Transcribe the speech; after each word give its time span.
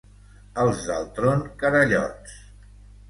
Els 0.63 0.79
d'Altron, 0.87 1.45
carallots. 1.65 2.35